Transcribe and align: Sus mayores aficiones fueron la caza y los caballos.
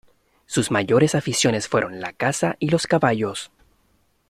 Sus 0.47 0.71
mayores 0.71 1.13
aficiones 1.13 1.67
fueron 1.67 1.99
la 2.01 2.11
caza 2.11 2.55
y 2.57 2.69
los 2.69 2.87
caballos. 2.87 3.51